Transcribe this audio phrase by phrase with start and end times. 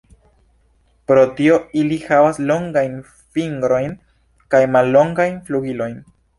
[1.11, 2.97] Pro tio ili havas longajn
[3.37, 3.95] fingrojn
[4.57, 5.97] kaj mallongajn flugilojn.